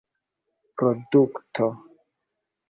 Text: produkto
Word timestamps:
produkto 0.77 1.67